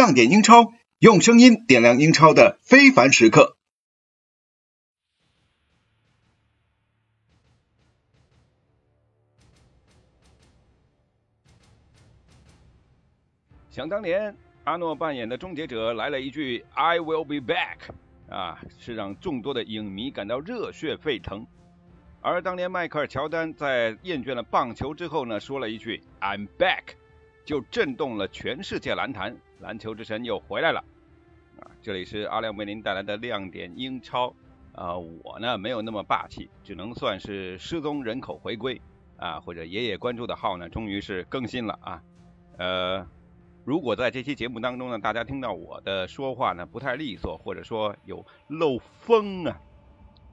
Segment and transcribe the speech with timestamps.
[0.00, 3.58] 亮点英超，用声音点亮英超的非凡时刻。
[13.70, 14.34] 想当年，
[14.64, 17.92] 阿诺扮演的终结者来了一句 “I will be back”，
[18.30, 21.46] 啊，是让众多的影迷感到热血沸腾。
[22.22, 26.94] 而当年迈克尔乔丹在厌倦了棒球之后呢，说了一句 “I'm back”，
[27.50, 30.78] 就震动了全世界篮坛，篮球之神又回来了。
[31.58, 34.32] 啊，这里是阿亮为您带来的亮点英超。
[34.72, 38.80] 啊，我呢没有那么霸气，只能算是失踪人口回归
[39.16, 42.02] 啊，或者爷爷关注的号呢，终于是更新了啊，
[42.56, 43.04] 呃。
[43.64, 49.60] 如果在这期节目当中呢，大家听到我的说话呢不太利索，或者说有漏风啊、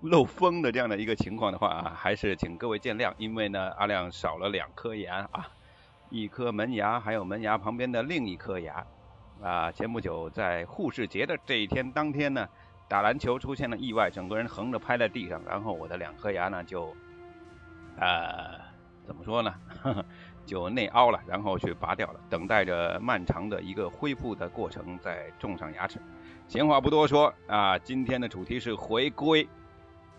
[0.01, 5.49] 漏风的这样的一个情况的话啊，还是请各位见谅，因为呢阿亮少了两颗牙啊，
[6.09, 8.85] 一颗门牙，还有门牙旁边的另一颗牙
[9.41, 9.71] 啊。
[9.71, 12.47] 前不久在护士节的这一天当天呢，
[12.87, 16.95] 打篮球出现了意外，整个人横着拍在地上，然后我的两颗牙呢就
[17.99, 18.59] 呃
[19.05, 19.53] 怎么说呢？
[20.45, 25.99] 就内凹了，然后去拔掉了，等待着漫长的一个恢复的过程，再种上牙齿。
[26.47, 29.45] 闲话不多说啊，今天的主题是回归。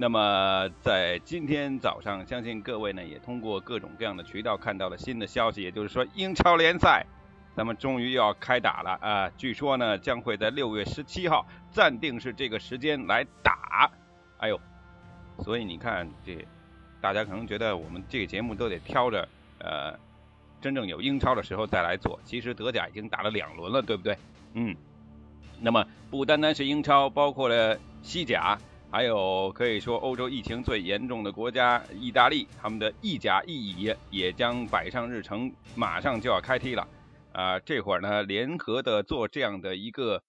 [0.01, 7.05] 那么在今天早上，相信各位呢也通过各种各样的渠道看到了新的消息，也就是说英超联赛
[7.55, 9.31] 咱们终于要开打了啊！
[9.37, 13.91] 据说呢将会在六月十七号暂定是这个时间来打。
[14.39, 14.61] 哎呦，
[15.41, 16.47] 所以你看这
[17.01, 19.99] 大家可能觉得我们这个节目都得挑着呃。
[20.61, 24.19] 真正有英超的时候再来做，其实德甲已经打了两轮了，对不对？
[24.55, 24.75] 嗯，
[25.61, 28.59] 那么不单单是英超，包括了西甲，
[28.91, 36.89] 还有可以说欧洲疫情最严重的国家意大利，他们的意甲、意乙也将摆上日程，马上就要开踢了。
[37.33, 40.23] 啊，这会儿呢，联合的做这样的一个，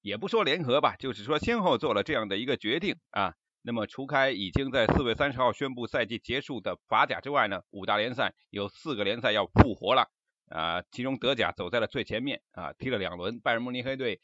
[0.00, 3.34] 也不说联合吧，就是说先后做了这样的一个决定啊。
[3.62, 10.08] 那么，除开已经在四月三十号宣布赛季结束的法甲之外呢，五大联赛有四个联赛要复活了
[10.48, 10.82] 啊。
[10.90, 14.20] 其中德甲走在了最前面啊，踢了两轮，拜仁慕尼黑队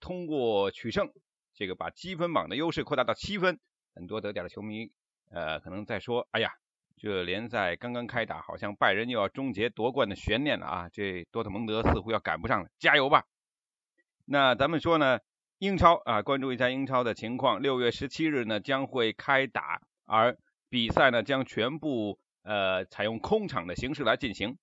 [0.00, 1.12] 通过取胜，
[1.58, 3.58] 这个把积分榜的优势扩大到七分。
[3.96, 4.92] 很多德甲的球迷
[5.28, 6.52] 呃可能在说，哎呀，
[6.96, 13.24] 这联赛刚刚开打，好像拜仁又要终结夺冠的悬念了啊，这多特蒙德似乎要赶不上了，加油吧！
[14.24, 15.18] 那咱们说呢？
[15.58, 17.60] 英超啊，关注一下英超的情况。
[17.60, 20.38] 六月十七日呢将会开打，而
[20.68, 24.56] 比赛呢将全部呃采用空场的形式来进行。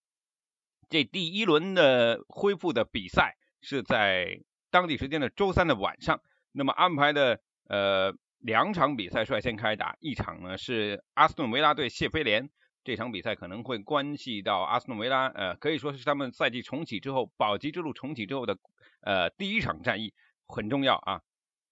[0.87, 4.39] 这第一轮的恢复的比赛是在
[4.71, 6.21] 当地时间的周三的晚上。
[6.55, 12.49] 那么安排的呃两场比赛率先开打，一场呢是阿斯顿维拉对谢菲联，
[12.83, 18.57] 这场比赛可能会关系到阿斯顿维拉呃可以说是他们赛季重启之后保级之路重启之后的
[19.01, 20.13] 呃第一场战役。
[20.47, 21.21] 很重要啊！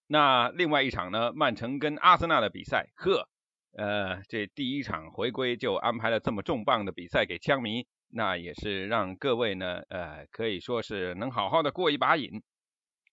[0.07, 3.29] 那另外一场呢，曼城跟阿森纳的比赛，呵，
[3.77, 12.41] 呃，这第一场回归就安排了这么重磅的比赛给枪迷，那也是让各位呢，呃，可以说是能好好的过一把瘾。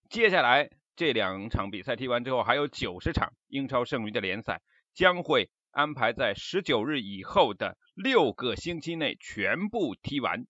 [0.09, 4.61] 接下来这两场比赛踢完之后，还有九十场英超剩余的联赛
[4.95, 10.47] 将会安排在十九日以后的六个星期内全部踢完。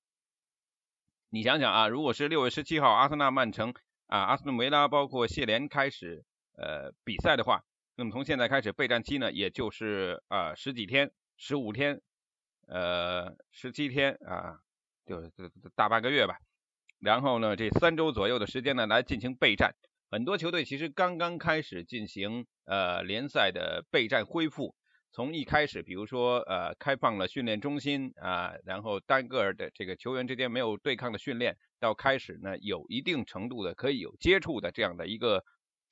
[1.28, 3.74] 你想想啊，如果是六月十七号，阿森纳、曼城。
[4.06, 6.24] 啊，阿斯顿维拉包括谢联开始
[6.56, 7.62] 呃比赛的话，
[7.94, 12.02] 那么从现在开始备战期呢，也就是啊十几天、十五天、
[12.66, 14.58] 呃十七天啊，
[15.06, 15.30] 就是
[15.76, 16.38] 大半个月吧。
[16.98, 19.76] 然后呢，这三周左右的时间呢来进行备战。
[20.10, 24.74] 很多球队其实刚刚开始进行呃联赛的备战恢复。
[25.12, 35.44] 从一开始，比如说呃开放了训练中心啊，然后单个的这个球员之间没有对抗的训练，到开始呢有一定程度的可以有接触的这样的一个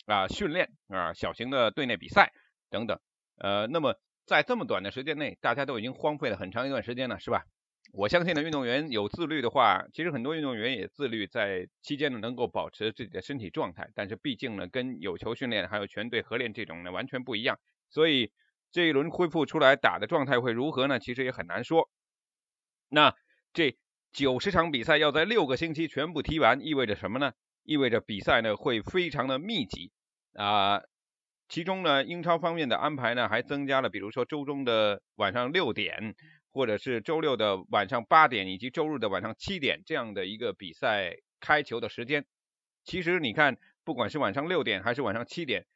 [0.06, 2.32] 啊训练啊小型的队内比赛
[2.70, 2.98] 等等，
[3.38, 7.44] 呃那么在这么短的时间内，大家都已经荒废了很长一段时间了，是吧？
[7.92, 17.58] 我相信呢运动员有自律的话，其实很多运动员也自律，在期间呢能够保持自己的身体状态，但是毕竟呢跟有球训练还有全队合练这种呢完全不一样，
[17.88, 18.32] 所以。
[18.70, 20.98] 这一轮恢复出来打的状态会如何呢？
[20.98, 21.88] 其实也很难说。
[22.90, 23.14] 那
[23.54, 23.78] 这
[24.12, 27.32] 九十场比赛要在六个星期全部踢完，意味着什么呢？
[27.64, 29.90] 意味着比赛呢会非常的密集
[30.34, 30.82] 啊。
[31.48, 36.14] 其中呢，英超方面的安排呢还增加了，比如说周中的晚上六点，
[36.58, 42.26] 或者是周六的晚上八点，以及周日的晚上七点这样的一个比赛开球的时间。
[42.82, 45.68] 其实你看，不管是晚上六点还是晚上七点，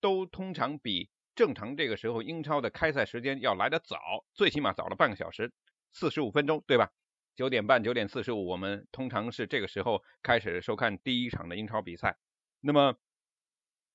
[0.00, 1.08] 都通常比。
[1.36, 5.52] 正常这个时候英超的开赛时间要来得早，最起码早了半个小时，
[5.92, 6.90] 四十五分钟，对吧？
[7.36, 12.18] 九点半、九点四十五，我们通常是这个时候开始收看第一场的英超比赛。
[12.60, 12.96] 那么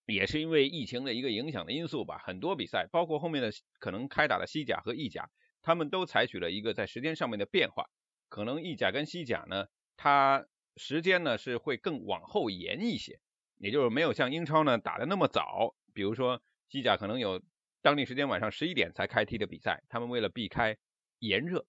[0.05, 5.29] 也是因为疫情的一个影响的因素吧，很多比赛，包括后面的可能开打的西甲和意甲，
[5.61, 7.89] 他们都采取了一个在时间上面的变化。
[8.27, 9.67] 可能意甲跟西甲呢，
[9.97, 10.45] 它
[10.75, 13.19] 时间呢是会更往后延一些，
[13.57, 15.75] 也就是没有像英超呢打的那么早。
[15.93, 17.41] 比如说西甲可能有
[17.81, 20.77] 当地时间晚上十一点才开踢的比赛，他们为了避开
[21.19, 21.65] 炎热，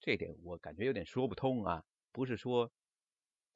[0.00, 1.82] 这点我感觉有点说不通啊。
[2.12, 2.70] 不是说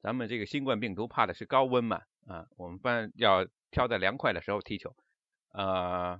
[0.01, 2.01] 咱们这个新冠病毒怕的是高温嘛？
[2.27, 3.47] 啊，我们班要。
[3.73, 4.93] 挑在凉快的时候踢球，
[5.53, 6.19] 呃，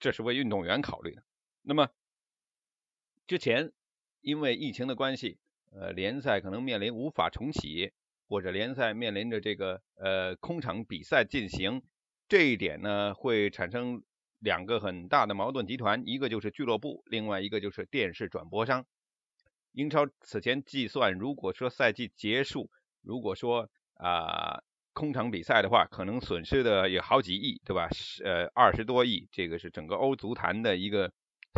[0.00, 1.22] 这是为运动员考虑的。
[1.60, 1.90] 那么
[3.26, 3.72] 之前
[4.20, 5.38] 因为疫情的关系，
[5.72, 7.92] 呃，联赛可能面临无法重启，
[8.28, 11.82] 或者联赛面临着这个呃空场比赛进行，
[12.28, 14.02] 这一点呢会产生
[14.38, 18.86] 两个很大的矛盾集团，一个就是俱乐部，另外一个就是电视转播商。
[19.72, 22.70] 英超此前计算，如果说赛季结束，
[23.02, 24.62] 如果说啊。
[24.98, 27.86] 空场比赛的话，可能损失的有好几亿，对吧？
[28.24, 31.12] 呃二十多亿，这个是整个欧足坛的一个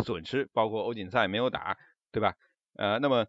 [0.04, 1.76] 损失，包括欧锦赛没有打，
[2.10, 2.34] 对吧？
[2.74, 3.26] 呃，那么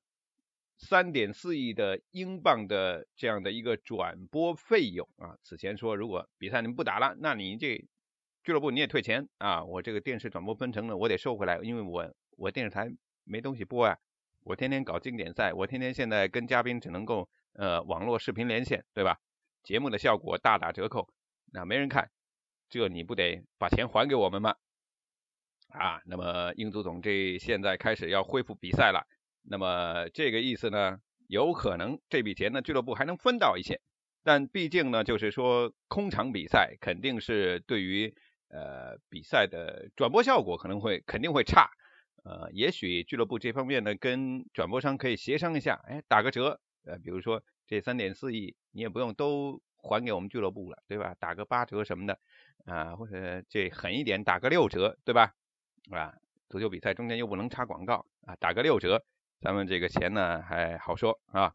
[0.77, 7.83] 三点四亿的英镑的这样的一个转播费用啊，此前说如果比赛你们不打了，那你这
[8.43, 12.89] 俱乐部你也退钱啊，我这个电视转播分成呢，我得收回来，因为我我电视台
[13.23, 13.97] 没东西播啊，
[14.43, 19.19] 我天天搞经典赛，我天天现在跟嘉宾只能够呃网络视频连线，对吧？
[19.61, 21.09] 节目的效果大打折扣，
[21.51, 22.09] 那没人看，
[22.69, 24.55] 这你不得把钱还给我们吗？
[25.69, 29.05] 啊，那么英足总这现在开始要恢复比赛了，
[29.43, 33.79] 那么这个意思呢，有可能这笔钱呢俱乐部还能分到一些，
[34.23, 38.13] 但毕竟呢就是说空场比赛肯定是对于
[38.49, 41.69] 呃比赛的转播效果可能会肯定会差，
[42.23, 47.41] 呃，也许俱乐部这方面呢跟转播商可以协商一下，哎，打个折，呃，比如说。
[47.71, 51.13] 这三点四亿你也不用都还给我们俱乐部了，对吧？
[51.19, 52.17] 打个八折什么的
[52.65, 55.35] 啊，或者这狠一点打个六折，对吧？
[55.89, 56.13] 啊，
[56.49, 59.03] 足球比赛中间又不能插广告啊，打个六折，
[59.41, 61.53] 咱们这个钱呢还好说啊。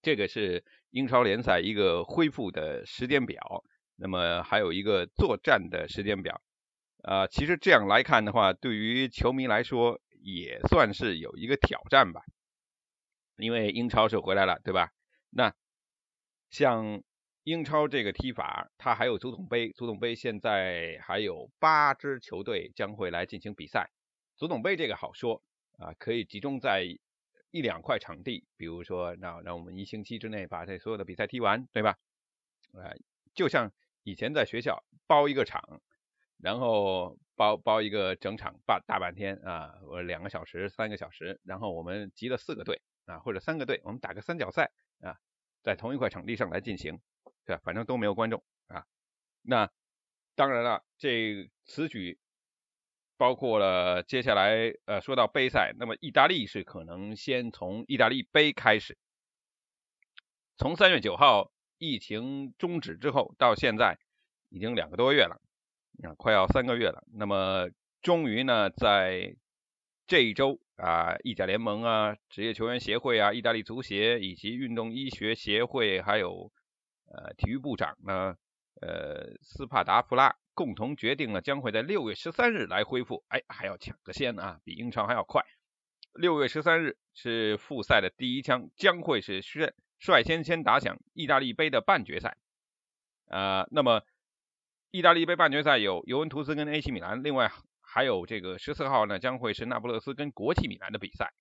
[0.00, 3.64] 这个是英超联赛一个恢复的时间表，
[3.96, 6.40] 那么还有一个作战的时间表
[7.02, 7.26] 啊。
[7.26, 12.22] 其实这样来看的话，对于球迷来说也算是有一个挑战吧，
[13.36, 14.92] 因为英超是回来了，对吧？
[15.30, 15.52] 那
[16.48, 17.02] 像
[17.48, 23.88] 英超这个踢法，它还有足总杯，足总杯现在还有八支球队将会来进行比赛。
[24.36, 25.42] 足总杯这个好说
[25.78, 26.84] 啊，可以集中在
[27.50, 31.96] 一两块场地，比如说那让我们一星期之内把这所有的比赛踢完，对吧？
[32.74, 32.92] 啊，
[33.32, 33.72] 就像
[34.02, 35.80] 以前在学校包一个场，
[36.36, 44.70] 然后包包一个整场半大半天啊，我两个小时、三个小时，然后我们集了四个队啊或者三个队，我们打个三角赛。
[45.00, 45.16] 啊，
[45.62, 47.00] 在同一块场地上来进行，
[47.48, 47.58] 对？
[47.58, 48.84] 反正都没有观众啊。
[49.42, 49.70] 那
[50.34, 52.18] 当然了，这此举
[53.16, 58.96] 包括了接下来呃说到杯赛，那么意大利是可能先从意大利杯开始。
[60.56, 63.98] 从三月九号疫情终止之后到现在
[64.48, 65.40] 已经两个多月了，
[66.02, 67.04] 啊，快要三个月了。
[67.12, 67.68] 那么
[68.02, 69.36] 终于呢，在
[70.06, 70.60] 这一周。
[70.78, 76.52] 啊，意甲联盟啊，职业球员协会啊，意大利足协以及运动医学协会，还有
[77.10, 78.36] 呃体育部长呢，
[78.80, 83.24] 呃斯帕达夫拉共同决定了，将会在六月十三日来恢复。
[83.28, 85.44] 哎，还要抢个先啊，比英超还要快。
[86.14, 92.36] 六月十三日是复赛的第一枪，将会是率率先先打响意大利杯的半决赛。
[93.26, 94.02] 呃，那么
[94.90, 97.50] 意大利杯半决赛有尤文图斯跟 AC 米兰，另外。
[97.90, 101.32] 还有这个十四号呢，将会是那不勒斯跟国际米兰的比赛。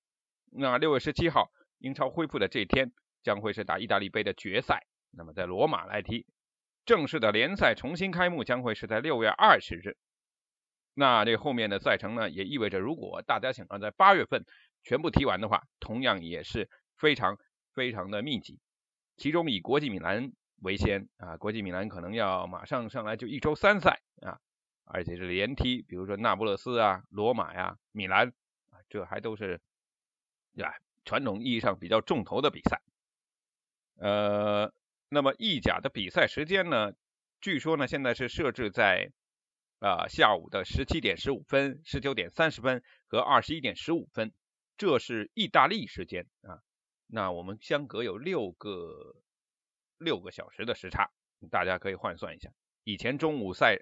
[0.49, 4.87] 那六月十七号，英超恢复的这一天，将会是打意大利杯的决赛。
[5.11, 6.25] 那么在罗马来踢，
[6.85, 9.97] 正式的联赛重新开幕将会是在六月二十日。
[10.93, 14.45] 那这后面的赛程呢，也意味着如果大家想要在八月份
[14.83, 17.37] 全部踢完的话，同样也是非常
[17.73, 18.59] 非常的密集。
[19.15, 24.39] 其中以国际米兰为先啊，国际米兰可能要马上上来就一周三赛啊。
[24.89, 28.29] 而且是连踢，比如说那不勒斯啊、罗马呀、米兰
[28.69, 29.59] 啊，这还都是
[30.59, 30.71] 啊
[31.03, 32.81] 传统意义上比较重头的比赛。
[33.97, 34.71] 呃，
[35.09, 36.93] 那么意甲的比赛时间呢，
[37.41, 39.11] 据说呢现在是设置在
[39.79, 44.33] 啊下午的十七点十五分、十九点三十分和二十一点十五分，
[44.77, 46.61] 这是意大利时间啊。
[47.07, 49.15] 那我们相隔有六个
[49.97, 51.09] 六个小时的时差，
[51.49, 52.49] 大家可以换算一下，
[52.83, 53.77] 以前中午赛。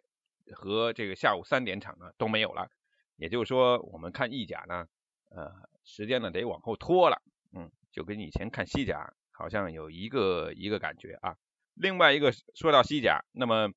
[0.53, 2.69] 和这个下午三点场呢都没有了，
[3.15, 4.85] 也就是说我们看意甲呢，
[5.31, 5.51] 呃，
[5.83, 7.19] 时间呢得往后拖了
[7.53, 11.35] 嗯，就跟以前看西甲好像有一个一个感觉啊。
[11.73, 13.71] 另外一个说到西甲，那么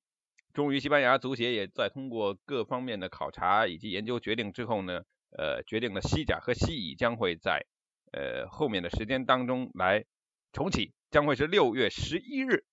[0.54, 5.02] 终于西班牙足协也在通过各方面的考察以及研究决定之后呢，
[5.36, 7.66] 呃，决定了西甲和西乙将会在
[8.12, 10.04] 呃后面的时间当中来
[10.52, 12.64] 重启，将会是六月十一日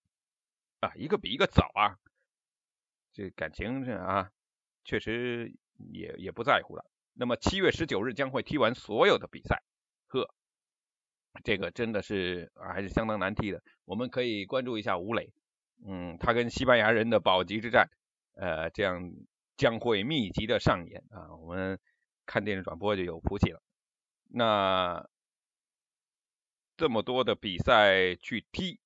[0.80, 1.98] 啊，一个比一个早啊。
[3.14, 4.30] 这感情这啊，
[4.84, 6.86] 确实也也不在乎了。
[7.14, 9.64] 那么七月十九日将会踢完所有的比赛，
[10.08, 10.34] 呵，
[11.44, 13.62] 这个真的是还是相当难踢的。
[13.86, 15.34] 我们可以关注一下吴磊，
[15.86, 17.90] 嗯，他跟西班牙人的保级之战，
[18.36, 19.12] 呃，这样
[19.58, 21.36] 将会密集的上演啊。
[21.38, 21.80] 我们
[22.26, 23.62] 看电视转播就有福气了。
[24.30, 25.08] 那
[26.78, 28.80] 这么多的比赛去踢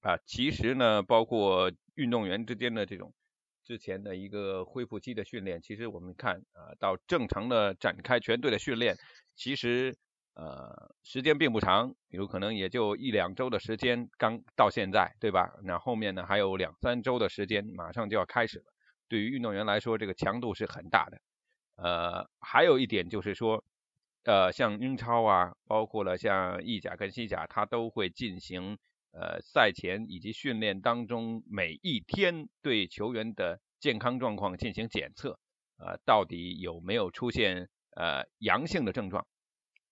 [0.00, 3.12] 啊，其实呢，包括运动员之间的这种。
[3.64, 8.96] 之前的一个恢复期的训练，其实我们看啊，到正常的展开全队的训练，
[9.36, 9.94] 其实
[10.38, 15.52] 呃时间并不长，有可能也就一两周的时间，刚到现在，对吧？
[15.64, 18.64] 那后面呢还有两三周的时间，马上就要开始了。
[19.08, 21.18] 对于运动员来说，这个强度是很大的。
[21.76, 23.64] 呃，还有一点就是说，
[24.24, 28.78] 呃，像英超啊，包括了像意甲跟西甲，它都会进行。
[29.10, 35.40] 呃，赛前以及训练当中，每一天对球员的健康状况进行检测，
[35.78, 39.26] 呃，到底有没有出现呃阳性的症状？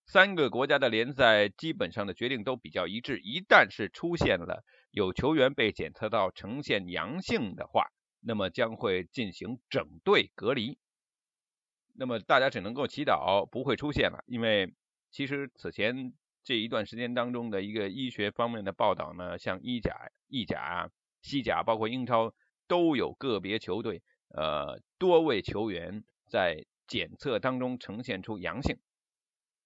[0.06, 7.86] 三个国家的联赛基本上的决定都比较一致，一旦是出现了有球员被检测到呈现阳性的话，
[8.20, 10.78] 那么将会进行整队隔离。
[11.94, 14.72] 那么大家只能够祈祷不会出现了，因为
[15.10, 16.14] 其实此前。
[16.46, 20.88] 这一段时间当中的一个医学方面的报道呢，像意甲、意甲、
[21.20, 22.32] 西甲，包括英超，
[22.68, 28.78] 都有个别球队，呃，多位球员在检测当中呈现出阳性。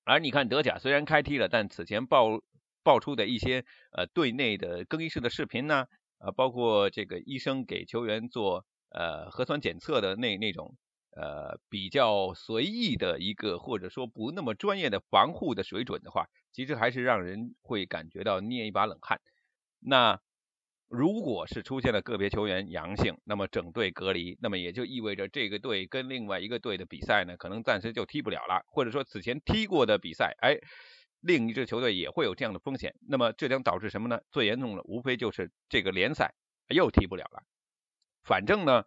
[0.04, 2.40] 而你看德甲虽然开踢了，但此前爆
[2.82, 5.86] 爆出的一些呃队内的更衣室的视频呢，
[6.18, 10.76] 呃，包括这个医生给球员做呃核酸检测的那那种。
[11.12, 19.20] 呃，比较随意的一个，或者说不那么专业的防护的水准的话，其实还是让人会感觉到捏一把冷汗。
[19.80, 20.20] 那
[20.90, 30.58] 如果是出现了个别球员阳性，那么整队隔离，那么也就意味着这个队跟另外一个队的比赛呢，可能暂时就踢不了了，或者说此前踢过的比赛，哎，
[31.20, 32.94] 另一支球队也会有这样的风险。
[33.08, 34.20] 那么这将导致什么呢？
[34.30, 36.34] 最严重的无非就是这个联赛
[36.68, 37.44] 又踢不了了。
[38.22, 38.84] 反正呢。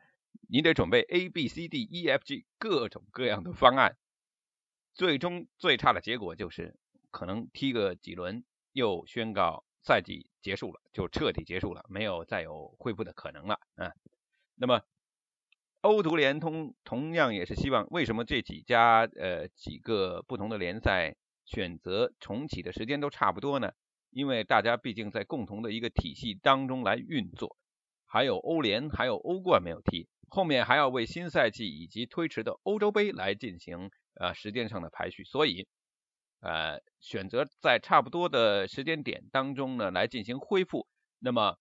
[0.49, 3.97] 你得准备 A、B、C、D、E、F、G 各种各样的方案，
[4.95, 6.75] 最终最差的结果就是
[7.11, 13.91] 可能踢个几轮又宣告赛季结束了，就彻底结束了，没有再有恢复的可能了啊。
[14.55, 14.81] 那么
[15.81, 23.73] 欧足联通同样也是希望，为什么这几家呃几个不同的联赛选择重启的时间都差不多呢？
[24.09, 27.57] 因为大家毕竟在共同的一个体系当中来运作，
[28.05, 30.07] 还有欧联还有欧冠没有踢。
[30.29, 35.67] 后面还要为新赛季以及推迟的欧洲杯来进行呃时间上的排序，所以
[36.43, 40.85] 呃选择在差不多的时间点当中呢来进行恢复，
[41.19, 41.57] 那么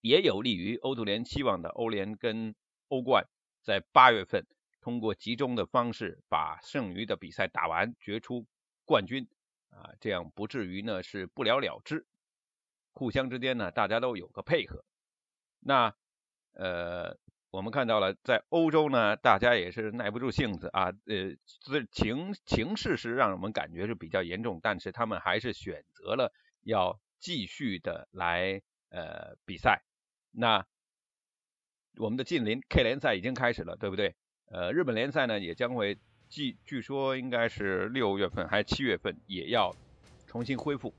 [0.00, 2.54] 也有利于欧足联期望的欧联跟
[2.86, 3.26] 欧冠
[3.62, 4.46] 在八月份
[4.80, 8.46] 通过集中的方式把剩余的比赛打完，决出
[8.84, 9.28] 冠军
[9.70, 12.06] 啊，这样不至于呢是不了了之，
[12.92, 14.84] 互相之间呢大家都有个配合，
[15.58, 15.94] 那
[16.52, 17.18] 呃。
[17.50, 29.82] 我们看到了，在欧洲呢，大家也是耐不住性子啊，呃，这情情势是让我们感觉是比较严重，但是他们还是选择了要继续的来呃比赛。
[30.30, 30.64] 那
[31.96, 34.14] 我们的近邻 K 联赛已经开始了，对不对？
[34.46, 39.74] 呃，日本联赛呢也将会据据说应该是六月份还是七月份也要
[40.28, 40.94] 重新恢复。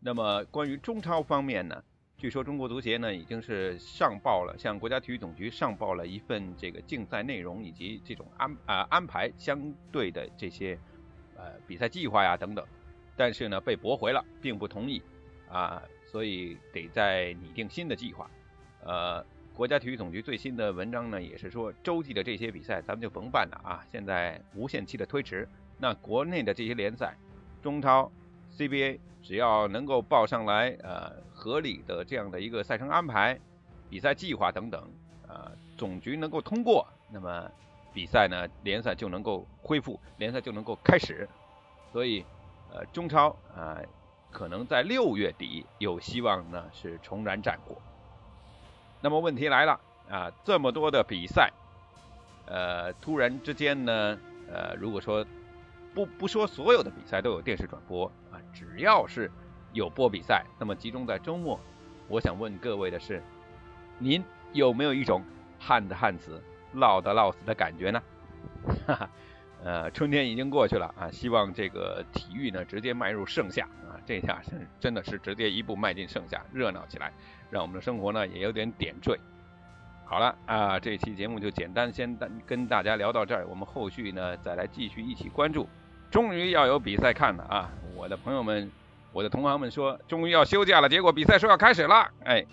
[0.00, 1.84] 那么关于中超方面呢？
[2.22, 9.60] 据说中国足协呢已经是上报了，向国家体育总局上报了一份这个竞赛内容以及这种安啊安排相
[9.90, 10.78] 对的这些
[11.36, 12.64] 呃比赛计划呀等等，
[13.16, 15.02] 但是呢被驳回了，并不同意
[15.50, 18.30] 啊，所以得再拟定新的计划。
[18.84, 19.20] 呃，
[19.52, 25.48] 国家体育总局最新的文章呢也是说，洲际的这些比赛咱们就甭办了啊，现在无限期的推迟。
[25.76, 27.16] 那国内的这些联赛，
[27.60, 28.12] 中超、
[28.56, 29.00] CBA。
[29.24, 33.36] 只要能够报上来，呃，合理的这样的一个赛程安排、
[33.90, 34.80] 比赛计划等等，
[35.26, 37.50] 呃，总局能够通过，那么
[37.92, 41.28] 比赛呢，联赛就能够恢复，联赛就能够开始。
[41.92, 42.24] 所以，
[42.72, 43.76] 呃，中超啊，
[44.30, 47.76] 可能在六月底有希望呢是重燃战火。
[49.00, 51.52] 那么问题来了啊，这么多的比赛，
[52.46, 54.16] 呃，突然之间呢，
[54.48, 55.26] 呃，如果说
[55.92, 59.28] 不不说所有的比赛都有电视转播啊，只要是
[59.72, 61.58] 有播比赛，那么集中在周末，
[62.08, 63.22] 我想问各位的是，
[63.98, 65.24] 您有没有一种
[65.58, 66.42] 旱的旱死，
[66.74, 68.02] 涝的涝死的感觉呢？
[68.86, 69.10] 哈哈，
[69.64, 77.12] 呃，春天已经过去了啊，希望这个体育呢直接迈入盛夏啊，这下是真的是直接一步迈进盛夏，热闹起来，
[77.50, 79.18] 让我们的生活呢也有点点缀。
[80.04, 85.66] 好了啊，这期节目就简单先跟大家聊到这儿，我们后续呢再来继续一起关注。
[86.10, 87.70] 终于要有比赛看了啊！
[87.96, 88.70] 我的朋友们，
[89.12, 92.44] 我的同行们说，终于要休假了，结果比赛说要开始了，哎，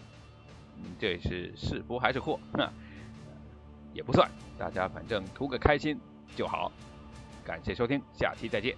[1.00, 2.40] 这是是福还是祸？
[3.94, 6.00] 也不算，大家反正图个开心
[6.36, 6.72] 就好。
[7.44, 8.76] 感谢收听，下期再见。